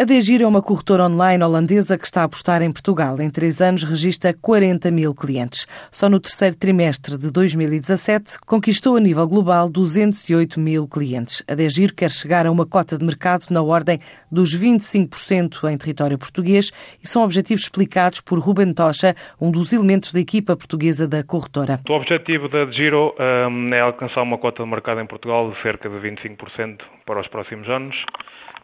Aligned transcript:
A 0.00 0.04
Degir 0.04 0.40
é 0.40 0.46
uma 0.46 0.62
corretora 0.62 1.06
online 1.06 1.42
holandesa 1.42 1.98
que 1.98 2.04
está 2.04 2.20
a 2.20 2.24
apostar 2.26 2.62
em 2.62 2.70
Portugal. 2.70 3.20
Em 3.20 3.28
três 3.28 3.60
anos, 3.60 3.82
registra 3.82 4.32
40 4.32 4.92
mil 4.92 5.12
clientes. 5.12 5.66
Só 5.90 6.08
no 6.08 6.20
terceiro 6.20 6.56
trimestre 6.56 7.18
de 7.18 7.32
2017, 7.32 8.38
conquistou 8.46 8.94
a 8.94 9.00
nível 9.00 9.26
global 9.26 9.68
208 9.68 10.60
mil 10.60 10.86
clientes. 10.86 11.42
A 11.50 11.54
Degir 11.56 11.92
quer 11.96 12.12
chegar 12.12 12.46
a 12.46 12.50
uma 12.52 12.64
cota 12.64 12.96
de 12.96 13.04
mercado 13.04 13.46
na 13.50 13.60
ordem 13.60 13.98
dos 14.30 14.56
25% 14.56 15.68
em 15.68 15.76
território 15.76 16.16
português 16.16 16.70
e 17.02 17.08
são 17.08 17.24
objetivos 17.24 17.64
explicados 17.64 18.20
por 18.20 18.38
Ruben 18.38 18.72
Tocha, 18.72 19.16
um 19.40 19.50
dos 19.50 19.72
elementos 19.72 20.12
da 20.12 20.20
equipa 20.20 20.56
portuguesa 20.56 21.08
da 21.08 21.24
corretora. 21.24 21.80
O 21.88 21.92
objetivo 21.94 22.48
da 22.48 22.70
Giro 22.70 23.16
um, 23.18 23.74
é 23.74 23.80
alcançar 23.80 24.22
uma 24.22 24.38
cota 24.38 24.62
de 24.62 24.70
mercado 24.70 25.00
em 25.00 25.06
Portugal 25.08 25.50
de 25.50 25.60
cerca 25.60 25.88
de 25.88 25.96
25% 25.96 26.82
para 27.04 27.20
os 27.20 27.26
próximos 27.26 27.68
anos 27.68 27.96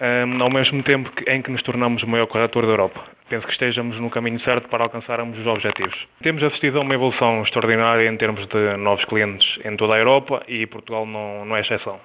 um, 0.00 0.42
ao 0.42 0.50
mesmo 0.50 0.82
tempo 0.82 1.10
em 1.26 1.42
que 1.42 1.50
nos 1.50 1.62
tornamos 1.62 2.02
o 2.02 2.08
maior 2.08 2.26
corretor 2.26 2.66
da 2.66 2.72
Europa. 2.72 3.00
Penso 3.28 3.46
que 3.46 3.52
estejamos 3.52 3.98
no 3.98 4.10
caminho 4.10 4.40
certo 4.40 4.68
para 4.68 4.84
alcançarmos 4.84 5.38
os 5.38 5.46
objetivos. 5.46 5.96
Temos 6.22 6.42
assistido 6.42 6.78
a 6.78 6.82
uma 6.82 6.94
evolução 6.94 7.42
extraordinária 7.42 8.08
em 8.08 8.16
termos 8.16 8.46
de 8.48 8.76
novos 8.76 9.04
clientes 9.06 9.46
em 9.64 9.76
toda 9.76 9.94
a 9.94 9.98
Europa 9.98 10.42
e 10.48 10.66
Portugal 10.66 11.06
não, 11.06 11.44
não 11.44 11.56
é 11.56 11.60
exceção. 11.60 11.98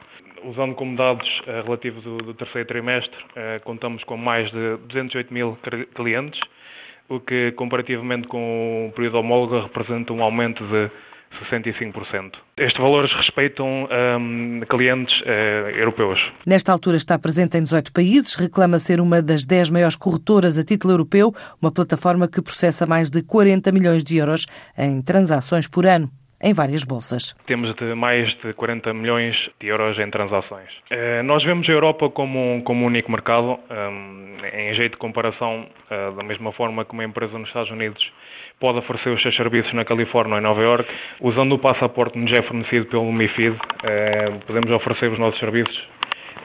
Usando 0.43 0.75
como 0.75 0.95
dados 0.95 1.27
uh, 1.41 1.63
relativos 1.65 2.03
do, 2.03 2.17
do, 2.17 2.33
terceiro 2.35 2.67
trimestre, 2.67 3.17
uh, 3.31 3.61
contamos 3.63 4.03
com 4.03 4.15
mais 4.15 4.49
de 4.51 4.77
208 4.87 5.33
mil 5.33 5.57
clientes, 5.95 6.39
o 7.09 7.19
que 7.19 7.51
comparativamente 7.53 8.27
com 8.27 8.87
o 8.89 8.93
período 8.93 9.17
homólogo 9.17 9.59
representa 9.61 10.13
um 10.13 10.21
aumento 10.21 10.63
de 10.65 10.91
65%. 11.45 12.33
Estes 12.57 12.81
valores 12.81 13.11
respeitam 13.13 13.87
um, 14.19 14.61
clientes 14.69 15.13
uh, 15.21 15.69
europeus. 15.77 16.19
Nesta 16.45 16.71
altura 16.71 16.97
está 16.97 17.17
presente 17.19 17.57
em 17.57 17.63
18 17.63 17.91
países, 17.91 18.35
reclama 18.35 18.79
ser 18.79 18.99
uma 18.99 19.21
das 19.21 19.45
10 19.45 19.69
maiores 19.69 19.95
corretoras 19.95 20.57
a 20.57 20.63
título 20.63 20.93
europeu, 20.93 21.33
uma 21.61 21.71
plataforma 21.71 22.27
que 22.27 22.41
processa 22.41 22.85
mais 22.85 23.09
de 23.09 23.21
40 23.21 23.71
milhões 23.71 24.03
de 24.03 24.17
euros 24.17 24.45
em 24.77 25.01
transações 25.01 25.67
por 25.67 25.85
ano 25.85 26.11
em 26.41 26.53
várias 26.53 26.83
bolsas. 26.83 27.33
Temos 27.45 27.73
de 27.75 27.95
mais 27.95 28.29
de 28.41 28.53
40 28.53 28.93
milhões 28.93 29.35
de 29.59 29.67
euros 29.67 29.97
em 29.97 30.09
transações. 30.09 30.69
Uh, 30.91 31.23
nós 31.23 31.43
vemos 31.43 31.67
a 31.67 31.71
Europa 31.71 32.09
como, 32.09 32.61
como 32.63 32.83
um 32.83 32.87
único 32.87 33.11
mercado, 33.11 33.59
um, 33.69 34.37
em 34.53 34.73
jeito 34.75 34.93
de 34.93 34.97
comparação, 34.97 35.67
uh, 35.89 36.15
da 36.15 36.23
mesma 36.23 36.51
forma 36.53 36.85
que 36.85 36.93
uma 36.93 37.03
empresa 37.03 37.37
nos 37.37 37.47
Estados 37.47 37.71
Unidos 37.71 38.03
pode 38.59 38.79
oferecer 38.79 39.09
os 39.09 39.21
seus 39.21 39.35
serviços 39.35 39.73
na 39.73 39.85
Califórnia 39.85 40.35
ou 40.35 40.39
em 40.39 40.43
Nova 40.43 40.61
York. 40.61 40.89
Usando 41.21 41.53
o 41.53 41.59
passaporte 41.59 42.13
que 42.13 42.19
nos 42.19 42.31
é 42.37 42.41
fornecido 42.41 42.85
pelo 42.87 43.11
MIFID, 43.11 43.55
eh, 43.83 44.31
podemos 44.47 44.71
oferecer 44.71 45.11
os 45.11 45.19
nossos 45.19 45.39
serviços 45.39 45.77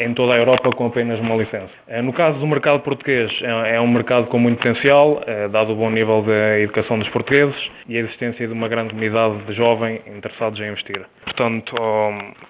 em 0.00 0.14
toda 0.14 0.34
a 0.34 0.36
Europa 0.36 0.70
com 0.70 0.86
apenas 0.86 1.18
uma 1.20 1.36
licença. 1.36 1.70
Eh, 1.88 2.02
no 2.02 2.12
caso 2.12 2.38
do 2.38 2.46
mercado 2.46 2.80
português, 2.80 3.30
é, 3.42 3.76
é 3.76 3.80
um 3.80 3.88
mercado 3.88 4.26
com 4.26 4.38
muito 4.38 4.58
potencial, 4.58 5.22
eh, 5.26 5.48
dado 5.48 5.72
o 5.72 5.76
bom 5.76 5.90
nível 5.90 6.22
de 6.22 6.62
educação 6.62 6.98
dos 6.98 7.08
portugueses 7.08 7.56
e 7.88 7.96
a 7.96 8.00
existência 8.00 8.46
de 8.46 8.52
uma 8.52 8.68
grande 8.68 8.90
comunidade 8.90 9.38
de 9.46 9.54
jovens 9.54 10.00
interessados 10.06 10.58
em 10.60 10.68
investir. 10.68 11.02
Portanto, 11.24 11.74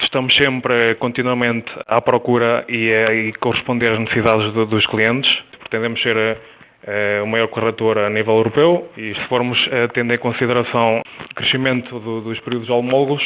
estamos 0.00 0.34
sempre 0.36 0.94
continuamente 0.96 1.70
à 1.86 2.00
procura 2.00 2.64
e 2.68 2.92
a 2.92 3.38
corresponder 3.38 3.92
às 3.92 4.00
necessidades 4.00 4.52
dos 4.52 4.86
clientes. 4.86 5.30
Pretendemos 5.60 6.00
ser 6.02 6.38
o 7.22 7.26
maior 7.26 7.48
corretor 7.48 7.98
a 7.98 8.10
nível 8.10 8.34
europeu 8.34 8.88
e 8.96 9.14
se 9.14 9.28
formos 9.28 9.58
tendo 9.94 10.12
em 10.12 10.18
consideração 10.18 11.00
o 11.30 11.34
crescimento 11.34 11.98
do, 12.00 12.20
dos 12.22 12.38
períodos 12.40 12.68
homólogos, 12.68 13.22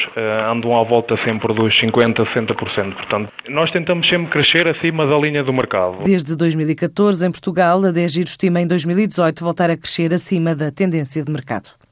andam 0.50 0.76
à 0.78 0.84
volta 0.84 1.16
sempre 1.24 1.54
dos 1.54 1.74
50% 1.80 2.20
a 2.20 2.34
60%. 2.34 2.94
Portanto, 2.94 3.32
nós 3.48 3.70
tentamos 3.72 4.08
sempre 4.08 4.30
crescer 4.30 4.68
acima 4.68 5.06
da 5.06 5.16
linha 5.18 5.42
do 5.42 5.52
mercado. 5.52 6.02
Desde 6.04 6.36
2014, 6.36 7.26
em 7.26 7.30
Portugal, 7.30 7.84
a 7.84 7.90
DGIR 7.90 8.24
estima 8.24 8.60
em 8.60 8.66
2018 8.66 9.42
voltar 9.42 9.70
a 9.70 9.76
crescer 9.76 10.12
acima 10.12 10.54
da 10.54 10.70
tendência 10.70 11.24
de 11.24 11.30
mercado. 11.30 11.70